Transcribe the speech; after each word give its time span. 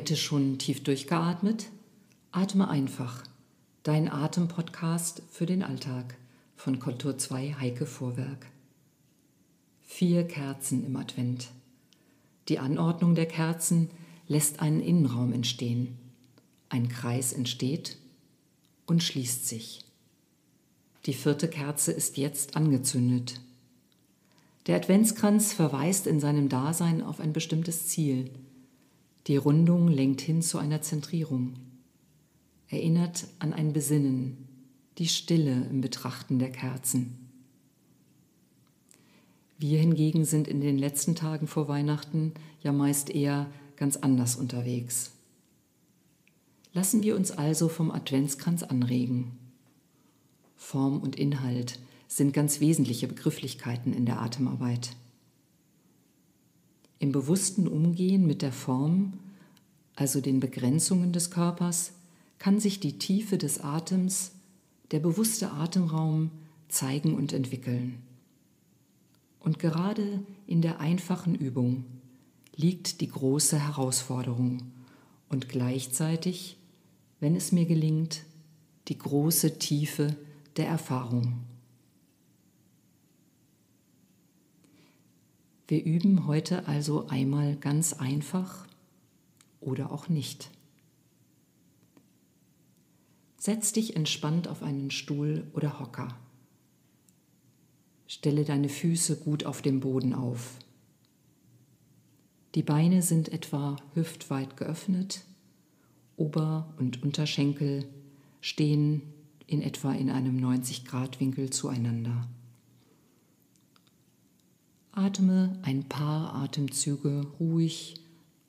Heute 0.00 0.16
schon 0.16 0.56
tief 0.56 0.82
durchgeatmet? 0.82 1.66
Atme 2.32 2.70
einfach. 2.70 3.22
Dein 3.82 4.10
Atempodcast 4.10 5.22
für 5.30 5.44
den 5.44 5.62
Alltag 5.62 6.16
von 6.56 6.78
Kultur 6.78 7.18
2 7.18 7.56
Heike 7.60 7.84
Vorwerk. 7.84 8.46
Vier 9.82 10.26
Kerzen 10.26 10.86
im 10.86 10.96
Advent. 10.96 11.50
Die 12.48 12.58
Anordnung 12.58 13.14
der 13.14 13.26
Kerzen 13.26 13.90
lässt 14.26 14.60
einen 14.60 14.80
Innenraum 14.80 15.34
entstehen. 15.34 15.98
Ein 16.70 16.88
Kreis 16.88 17.34
entsteht 17.34 17.98
und 18.86 19.02
schließt 19.02 19.46
sich. 19.46 19.84
Die 21.04 21.12
vierte 21.12 21.46
Kerze 21.46 21.92
ist 21.92 22.16
jetzt 22.16 22.56
angezündet. 22.56 23.42
Der 24.66 24.76
Adventskranz 24.76 25.52
verweist 25.52 26.06
in 26.06 26.20
seinem 26.20 26.48
Dasein 26.48 27.02
auf 27.02 27.20
ein 27.20 27.34
bestimmtes 27.34 27.88
Ziel. 27.88 28.30
Die 29.26 29.36
Rundung 29.36 29.88
lenkt 29.88 30.20
hin 30.20 30.42
zu 30.42 30.58
einer 30.58 30.80
Zentrierung, 30.80 31.54
erinnert 32.68 33.26
an 33.38 33.52
ein 33.52 33.72
Besinnen, 33.72 34.48
die 34.98 35.08
Stille 35.08 35.66
im 35.70 35.80
Betrachten 35.80 36.38
der 36.38 36.50
Kerzen. 36.50 37.18
Wir 39.58 39.78
hingegen 39.78 40.24
sind 40.24 40.48
in 40.48 40.62
den 40.62 40.78
letzten 40.78 41.14
Tagen 41.14 41.46
vor 41.46 41.68
Weihnachten 41.68 42.32
ja 42.62 42.72
meist 42.72 43.10
eher 43.10 43.46
ganz 43.76 43.96
anders 43.96 44.36
unterwegs. 44.36 45.12
Lassen 46.72 47.02
wir 47.02 47.14
uns 47.14 47.30
also 47.30 47.68
vom 47.68 47.90
Adventskranz 47.90 48.62
anregen. 48.62 49.32
Form 50.56 51.00
und 51.00 51.16
Inhalt 51.16 51.78
sind 52.08 52.32
ganz 52.32 52.60
wesentliche 52.60 53.06
Begrifflichkeiten 53.06 53.92
in 53.92 54.06
der 54.06 54.20
Atemarbeit. 54.20 54.96
Im 57.00 57.12
bewussten 57.12 57.66
Umgehen 57.66 58.26
mit 58.26 58.42
der 58.42 58.52
Form, 58.52 59.14
also 59.96 60.20
den 60.20 60.38
Begrenzungen 60.38 61.12
des 61.12 61.30
Körpers, 61.30 61.92
kann 62.38 62.60
sich 62.60 62.78
die 62.78 62.98
Tiefe 62.98 63.38
des 63.38 63.60
Atems, 63.60 64.32
der 64.90 65.00
bewusste 65.00 65.50
Atemraum 65.50 66.30
zeigen 66.68 67.14
und 67.14 67.32
entwickeln. 67.32 68.02
Und 69.40 69.58
gerade 69.58 70.20
in 70.46 70.60
der 70.60 70.78
einfachen 70.78 71.34
Übung 71.34 71.86
liegt 72.54 73.00
die 73.00 73.08
große 73.08 73.58
Herausforderung 73.58 74.62
und 75.30 75.48
gleichzeitig, 75.48 76.58
wenn 77.18 77.34
es 77.34 77.50
mir 77.50 77.64
gelingt, 77.64 78.24
die 78.88 78.98
große 78.98 79.58
Tiefe 79.58 80.16
der 80.58 80.68
Erfahrung. 80.68 81.38
Wir 85.70 85.84
üben 85.84 86.26
heute 86.26 86.66
also 86.66 87.06
einmal 87.06 87.54
ganz 87.54 87.92
einfach 87.92 88.66
oder 89.60 89.92
auch 89.92 90.08
nicht. 90.08 90.50
Setz 93.38 93.72
dich 93.72 93.94
entspannt 93.94 94.48
auf 94.48 94.64
einen 94.64 94.90
Stuhl 94.90 95.46
oder 95.52 95.78
Hocker. 95.78 96.08
Stelle 98.08 98.42
deine 98.42 98.68
Füße 98.68 99.18
gut 99.18 99.46
auf 99.46 99.62
dem 99.62 99.78
Boden 99.78 100.12
auf. 100.12 100.58
Die 102.56 102.64
Beine 102.64 103.00
sind 103.00 103.28
etwa 103.28 103.76
hüftweit 103.94 104.56
geöffnet, 104.56 105.22
Ober- 106.16 106.74
und 106.78 107.04
Unterschenkel 107.04 107.86
stehen 108.40 109.02
in 109.46 109.62
etwa 109.62 109.92
in 109.92 110.10
einem 110.10 110.36
90-Grad-Winkel 110.44 111.50
zueinander. 111.50 112.26
Atme 114.92 115.58
ein 115.62 115.84
paar 115.88 116.34
Atemzüge 116.34 117.26
ruhig 117.38 118.00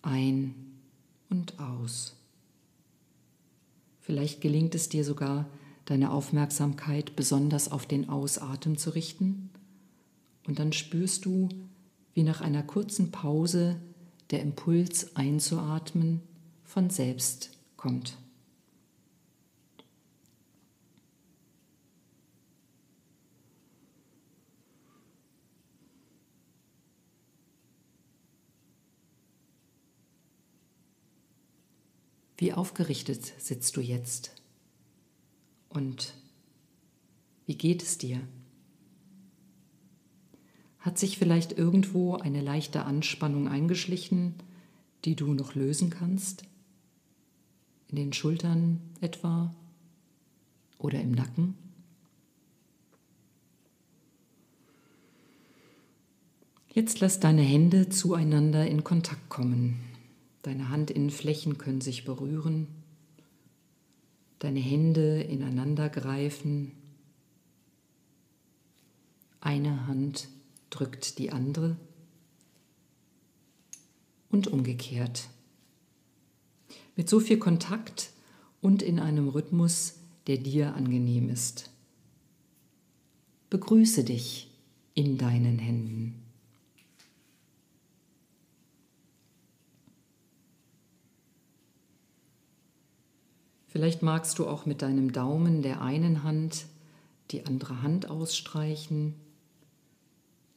ein 0.02 0.56
und 1.29 1.59
aus. 1.59 2.16
Vielleicht 4.00 4.41
gelingt 4.41 4.74
es 4.75 4.90
dir 4.90 5.06
sogar, 5.06 5.46
deine 5.85 6.12
Aufmerksamkeit 6.12 7.16
besonders 7.16 7.72
auf 7.72 7.85
den 7.85 8.09
Ausatmen 8.09 8.78
zu 8.78 8.91
richten 8.91 9.50
und 10.47 10.59
dann 10.59 10.74
spürst 10.74 11.25
du, 11.25 11.50
wie 12.13 12.24
nach 12.24 12.41
einer 12.41 12.63
kurzen 12.63 13.12
Pause 13.12 13.80
der 14.31 14.41
Impuls 14.41 15.16
einzuatmen 15.16 16.22
von 16.63 16.90
selbst 16.90 17.51
kommt. 17.78 18.18
Wie 32.41 32.53
aufgerichtet 32.53 33.34
sitzt 33.38 33.78
du 33.78 33.81
jetzt? 33.81 34.31
Und 35.69 36.16
wie 37.46 37.53
geht 37.53 37.84
es 37.84 38.00
dir? 38.00 38.19
Hat 40.80 40.97
sich 40.97 41.19
vielleicht 41.19 41.51
irgendwo 41.51 42.16
eine 42.16 42.41
leichte 42.41 42.84
Anspannung 42.84 43.47
eingeschlichen, 43.47 44.34
die 45.06 45.16
du 45.16 45.35
noch 45.35 45.53
lösen 45.53 45.91
kannst? 45.91 46.41
In 47.90 47.97
den 47.97 48.12
Schultern 48.12 48.81
etwa 49.01 49.53
oder 50.80 51.00
im 51.00 51.12
Nacken? 51.12 51.53
Jetzt 56.74 57.01
lass 57.01 57.19
deine 57.19 57.44
Hände 57.44 57.90
zueinander 57.90 58.66
in 58.66 58.84
Kontakt 58.84 59.30
kommen. 59.30 59.91
Deine 60.41 60.69
Handinnenflächen 60.69 61.57
können 61.57 61.81
sich 61.81 62.03
berühren, 62.03 62.68
deine 64.40 64.59
Hände 64.59 65.22
ineinander 65.22 65.90
greifen. 65.90 66.72
Eine 69.40 69.88
Hand 69.88 70.30
drückt 70.72 71.19
die 71.19 71.31
andere 71.31 71.78
und 74.30 74.47
umgekehrt. 74.47 75.30
Mit 76.96 77.07
so 77.07 77.19
viel 77.19 77.38
Kontakt 77.38 78.12
und 78.62 78.81
in 78.81 79.00
einem 79.00 79.28
Rhythmus, 79.30 79.96
der 80.28 80.38
dir 80.38 80.75
angenehm 80.75 81.30
ist. 81.30 81.69
Begrüße 83.50 84.03
dich 84.03 84.50
in 84.94 85.18
deinen 85.18 85.59
Händen. 85.59 86.21
Vielleicht 93.72 94.02
magst 94.02 94.38
du 94.38 94.48
auch 94.48 94.66
mit 94.66 94.82
deinem 94.82 95.14
Daumen 95.14 95.62
der 95.62 95.82
einen 95.82 96.24
Hand 96.24 96.66
die 97.32 97.46
andere 97.46 97.82
Hand 97.82 98.09
ausstreichen, 98.09 99.16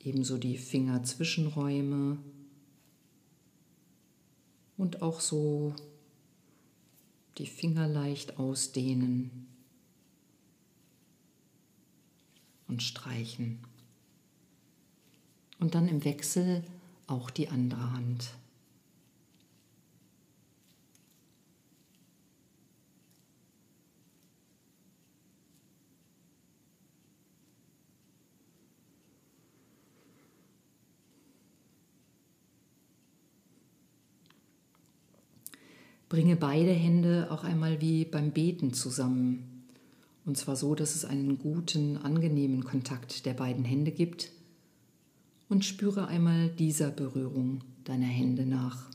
ebenso 0.01 0.37
die 0.37 0.59
Fingerzwischenräume 0.59 2.19
und 4.77 5.01
auch 5.01 5.21
so 5.21 5.77
die 7.39 7.47
Finger 7.47 7.87
leicht 7.87 8.41
ausdehnen 8.41 9.47
und 12.67 12.83
streichen. 12.83 13.61
Und 15.61 15.77
dann 15.77 15.87
im 15.87 16.05
Wechsel 16.05 16.65
auch 17.06 17.31
die 17.31 17.49
andere 17.49 17.93
Hand. 17.93 18.35
Bringe 36.14 36.37
beide 36.37 36.70
Hände 36.70 37.26
auch 37.32 37.43
einmal 37.43 37.81
wie 37.81 38.05
beim 38.05 38.31
Beten 38.31 38.72
zusammen. 38.72 39.64
Und 40.25 40.38
zwar 40.38 40.55
so, 40.55 40.76
dass 40.76 40.94
es 40.94 41.05
einen 41.05 41.40
guten, 41.40 41.96
angenehmen 41.96 42.62
Kontakt 42.62 43.26
der 43.26 43.34
beiden 43.34 43.64
Hände 43.64 43.90
gibt. 43.90 44.31
Und 45.49 45.64
spüre 45.64 46.06
einmal 46.06 46.50
dieser 46.50 46.93
Berührung 46.93 47.64
deiner 47.82 48.06
Hände 48.06 48.46
nach. 48.46 48.90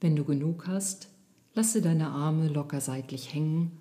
Wenn 0.00 0.14
du 0.14 0.22
genug 0.22 0.68
hast, 0.68 1.08
Lasse 1.54 1.80
deine 1.80 2.08
Arme 2.08 2.48
locker 2.48 2.80
seitlich 2.80 3.32
hängen 3.32 3.78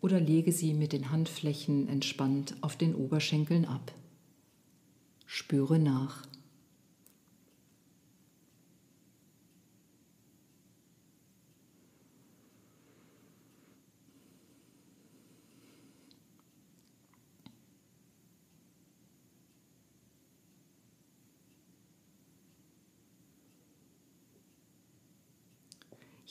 oder 0.00 0.18
lege 0.18 0.50
sie 0.50 0.74
mit 0.74 0.92
den 0.92 1.12
Handflächen 1.12 1.88
entspannt 1.88 2.56
auf 2.62 2.76
den 2.76 2.96
Oberschenkeln 2.96 3.64
ab. 3.64 3.92
Spüre 5.26 5.78
nach. 5.78 6.26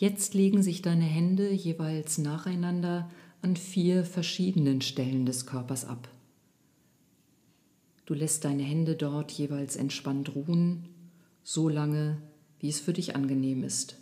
Jetzt 0.02 0.34
legen 0.34 0.64
sich 0.64 0.82
deine 0.82 1.04
Hände 1.04 1.52
jeweils 1.52 2.18
nacheinander 2.18 3.12
an 3.44 3.56
vier 3.56 4.04
verschiedenen 4.04 4.82
Stellen 4.82 5.28
des 5.28 5.46
Körpers 5.46 5.86
ab. 5.86 6.10
Du 8.08 8.16
lässt 8.16 8.44
deine 8.44 8.64
Hände 8.64 8.96
dort 8.96 9.32
jeweils 9.32 9.76
entspannt 9.76 10.34
ruhen, 10.34 10.90
so 11.44 11.70
lange, 11.70 12.20
wie 12.58 12.70
es 12.70 12.80
für 12.80 12.94
dich 12.94 13.16
angenehm 13.16 13.64
ist. 13.64 13.96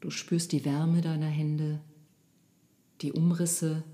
Du 0.00 0.08
spürst 0.08 0.52
die 0.52 0.64
Wärme 0.64 1.02
deiner 1.02 1.26
Hände, 1.26 1.80
die 3.02 3.12
Umrisse 3.12 3.84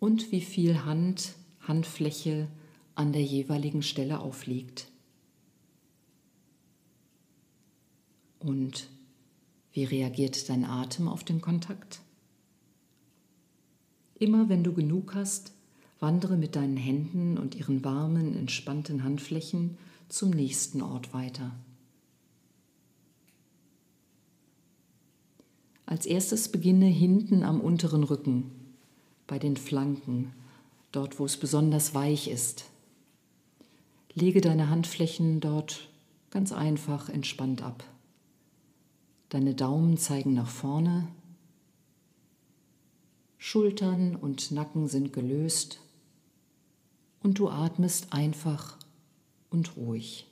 und 0.00 0.32
wie 0.32 0.40
viel 0.40 0.86
Hand, 0.86 1.34
Handfläche 1.60 2.48
an 2.94 3.12
der 3.12 3.24
jeweiligen 3.24 3.82
Stelle 3.82 4.20
aufliegt. 4.20 4.88
Und 8.38 8.88
wie 9.72 9.84
reagiert 9.84 10.48
dein 10.48 10.64
Atem 10.64 11.08
auf 11.08 11.24
den 11.24 11.40
Kontakt? 11.40 12.00
Immer 14.18 14.48
wenn 14.48 14.62
du 14.62 14.72
genug 14.72 15.14
hast, 15.14 15.52
wandere 15.98 16.36
mit 16.36 16.56
deinen 16.56 16.76
Händen 16.76 17.38
und 17.38 17.54
ihren 17.54 17.84
warmen, 17.84 18.36
entspannten 18.36 19.04
Handflächen 19.04 19.78
zum 20.08 20.30
nächsten 20.30 20.82
Ort 20.82 21.14
weiter. 21.14 21.52
Als 25.86 26.06
erstes 26.06 26.50
beginne 26.50 26.86
hinten 26.86 27.42
am 27.42 27.60
unteren 27.60 28.04
Rücken, 28.04 28.50
bei 29.26 29.38
den 29.38 29.56
Flanken, 29.56 30.32
dort 30.90 31.18
wo 31.18 31.24
es 31.24 31.36
besonders 31.36 31.94
weich 31.94 32.28
ist. 32.28 32.66
Lege 34.14 34.40
deine 34.40 34.68
Handflächen 34.68 35.40
dort 35.40 35.88
ganz 36.30 36.52
einfach 36.52 37.08
entspannt 37.08 37.62
ab. 37.62 37.84
Deine 39.32 39.54
Daumen 39.54 39.96
zeigen 39.96 40.34
nach 40.34 40.50
vorne, 40.50 41.08
Schultern 43.38 44.14
und 44.14 44.50
Nacken 44.50 44.88
sind 44.88 45.14
gelöst 45.14 45.80
und 47.22 47.38
du 47.38 47.48
atmest 47.48 48.12
einfach 48.12 48.76
und 49.48 49.74
ruhig. 49.78 50.26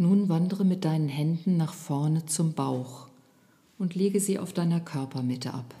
Nun 0.00 0.30
wandere 0.30 0.64
mit 0.64 0.86
deinen 0.86 1.10
Händen 1.10 1.58
nach 1.58 1.74
vorne 1.74 2.24
zum 2.24 2.54
Bauch 2.54 3.08
und 3.78 3.94
lege 3.94 4.18
sie 4.18 4.38
auf 4.38 4.54
deiner 4.54 4.80
Körpermitte 4.80 5.52
ab. 5.52 5.74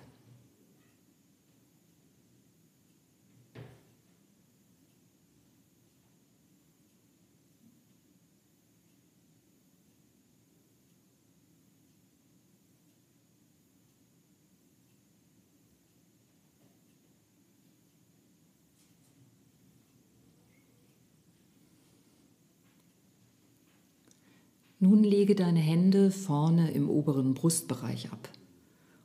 Nun 24.82 25.04
lege 25.04 25.34
deine 25.34 25.60
Hände 25.60 26.10
vorne 26.10 26.70
im 26.70 26.88
oberen 26.88 27.34
Brustbereich 27.34 28.10
ab, 28.12 28.30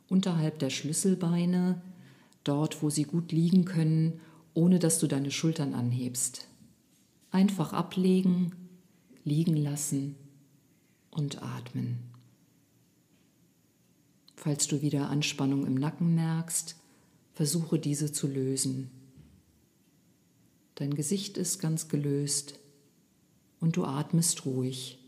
unterhalb 0.08 0.58
der 0.60 0.70
Schlüsselbeine, 0.70 1.82
dort 2.46 2.82
wo 2.82 2.90
sie 2.90 3.04
gut 3.04 3.34
liegen 3.34 3.66
können, 3.66 4.22
ohne 4.54 4.80
dass 4.80 5.00
du 5.00 5.08
deine 5.08 5.32
Schultern 5.32 5.74
anhebst. 5.74 6.48
Einfach 7.30 7.74
ablegen, 7.74 8.54
liegen 9.26 9.58
lassen 9.58 10.16
und 11.12 11.44
atmen. 11.44 11.98
Falls 14.38 14.68
du 14.68 14.82
wieder 14.82 15.10
Anspannung 15.10 15.66
im 15.66 15.76
Nacken 15.76 16.16
merkst, 16.16 16.78
versuche 17.34 17.80
diese 17.80 18.14
zu 18.14 18.28
lösen. 18.28 18.92
Dein 20.76 20.94
Gesicht 20.94 21.38
ist 21.38 21.60
ganz 21.60 21.90
gelöst 21.90 22.60
und 23.60 23.76
du 23.76 23.84
atmest 23.84 24.46
ruhig 24.46 25.00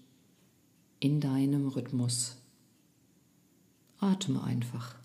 in 0.99 1.21
deinem 1.21 1.67
Rhythmus. 1.67 2.38
Atme 3.99 4.44
einfach. 4.44 4.95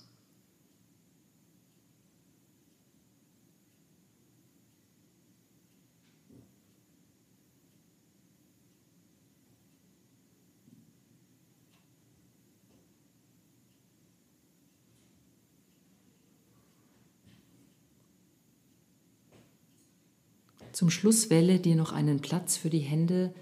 Zum 20.72 20.88
Schluss 20.88 21.28
wähle 21.28 21.60
dir 21.60 21.76
noch 21.76 21.92
einen 21.92 22.20
Platz 22.20 22.56
für 22.56 22.70
die 22.70 22.78
Hände 22.78 23.34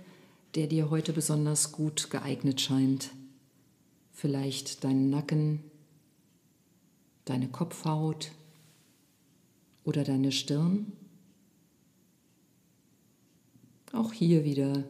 der 0.54 0.66
dir 0.66 0.90
heute 0.90 1.12
besonders 1.12 1.72
gut 1.72 2.10
geeignet 2.10 2.60
scheint. 2.60 3.10
Vielleicht 4.12 4.84
deinen 4.84 5.10
Nacken, 5.10 5.60
deine 7.24 7.48
Kopfhaut 7.48 8.32
oder 9.84 10.04
deine 10.04 10.32
Stirn. 10.32 10.92
Auch 13.92 14.12
hier 14.12 14.44
wieder 14.44 14.84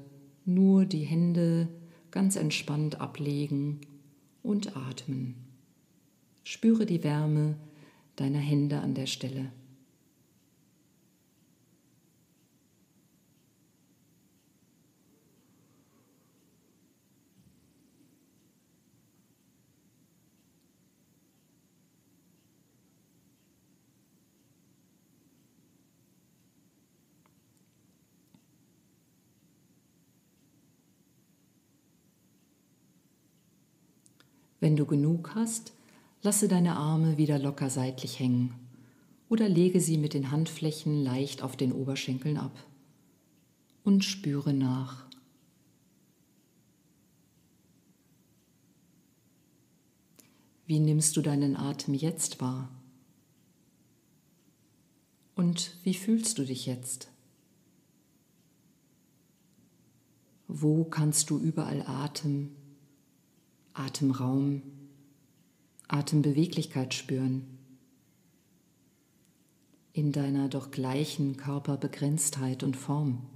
nur 0.44 0.84
die 0.84 1.04
Hände 1.04 1.68
ganz 2.10 2.36
entspannt 2.36 3.00
ablegen 3.00 3.80
und 4.42 4.76
atmen. 4.76 5.34
Spüre 6.44 6.86
die 6.86 7.04
Wärme 7.04 7.56
deiner 8.16 8.38
Hände 8.38 8.80
an 8.80 8.94
der 8.94 9.06
Stelle. 9.06 9.52
Wenn 34.60 34.76
du 34.76 34.84
genug 34.84 35.34
hast, 35.34 35.72
lasse 36.22 36.46
deine 36.46 36.76
Arme 36.76 37.16
wieder 37.16 37.38
locker 37.38 37.70
seitlich 37.70 38.18
hängen 38.18 38.54
oder 39.30 39.48
lege 39.48 39.80
sie 39.80 39.96
mit 39.96 40.12
den 40.12 40.30
Handflächen 40.30 41.02
leicht 41.02 41.42
auf 41.42 41.56
den 41.56 41.72
Oberschenkeln 41.72 42.36
ab 42.36 42.52
und 43.84 44.04
spüre 44.04 44.52
nach. 44.52 45.06
Wie 50.66 50.78
nimmst 50.78 51.16
du 51.16 51.22
deinen 51.22 51.56
Atem 51.56 51.94
jetzt 51.94 52.40
wahr? 52.40 52.68
Und 55.34 55.74
wie 55.82 55.94
fühlst 55.94 56.38
du 56.38 56.44
dich 56.44 56.66
jetzt? 56.66 57.08
Wo 60.46 60.84
kannst 60.84 61.30
du 61.30 61.38
überall 61.38 61.82
Atem 61.86 62.54
Atemraum, 63.72 64.62
Atembeweglichkeit 65.88 66.94
spüren. 66.94 67.58
In 69.92 70.12
deiner 70.12 70.48
doch 70.48 70.70
gleichen 70.70 71.36
Körperbegrenztheit 71.36 72.62
und 72.62 72.76
Form. 72.76 73.26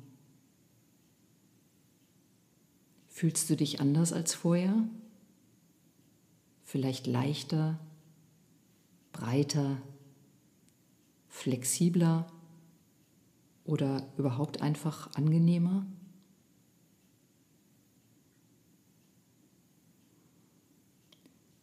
Fühlst 3.08 3.48
du 3.50 3.56
dich 3.56 3.80
anders 3.80 4.12
als 4.12 4.34
vorher? 4.34 4.74
Vielleicht 6.62 7.06
leichter, 7.06 7.78
breiter, 9.12 9.80
flexibler 11.28 12.26
oder 13.64 14.06
überhaupt 14.16 14.62
einfach 14.62 15.14
angenehmer? 15.14 15.86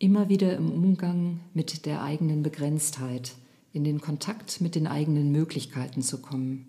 Immer 0.01 0.29
wieder 0.29 0.57
im 0.57 0.71
Umgang 0.71 1.41
mit 1.53 1.85
der 1.85 2.01
eigenen 2.01 2.41
Begrenztheit, 2.41 3.35
in 3.71 3.83
den 3.83 4.01
Kontakt 4.01 4.59
mit 4.59 4.73
den 4.73 4.87
eigenen 4.87 5.31
Möglichkeiten 5.31 6.01
zu 6.01 6.21
kommen. 6.21 6.65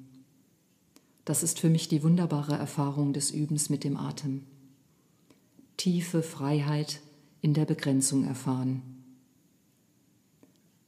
Das 1.24 1.42
ist 1.42 1.58
für 1.58 1.70
mich 1.70 1.88
die 1.88 2.02
wunderbare 2.02 2.56
Erfahrung 2.56 3.14
des 3.14 3.30
Übens 3.30 3.70
mit 3.70 3.84
dem 3.84 3.96
Atem. 3.96 4.42
Tiefe 5.78 6.22
Freiheit 6.22 7.00
in 7.40 7.54
der 7.54 7.64
Begrenzung 7.64 8.24
erfahren. 8.24 8.82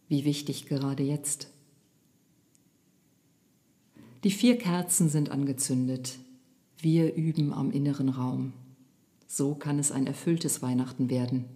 Wie 0.09 0.27
wichtig 0.27 0.67
gerade 0.67 1.03
jetzt. 1.03 1.49
Die 4.23 4.31
vier 4.31 4.59
Kerzen 4.59 5.09
sind 5.09 5.31
angezündet. 5.31 6.19
Wir 6.77 7.15
üben 7.15 7.55
am 7.55 7.71
inneren 7.71 8.11
Raum. 8.11 8.53
So 9.27 9.55
kann 9.55 9.79
es 9.79 9.91
ein 9.91 10.07
erfülltes 10.07 10.61
Weihnachten 10.61 11.09
werden. 11.09 11.47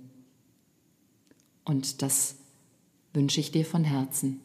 Und 1.69 2.01
das 2.01 2.37
wünsche 3.13 3.41
ich 3.41 3.53
dir 3.53 3.67
von 3.67 3.85
Herzen. 3.85 4.41